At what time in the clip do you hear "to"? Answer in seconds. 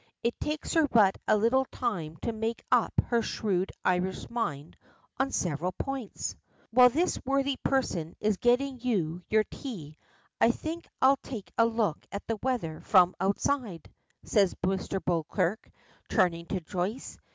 2.23-2.31, 16.47-16.61